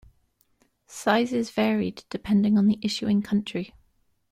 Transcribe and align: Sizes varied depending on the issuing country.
Sizes 0.87 1.51
varied 1.51 2.05
depending 2.09 2.57
on 2.57 2.65
the 2.65 2.79
issuing 2.81 3.21
country. 3.21 3.75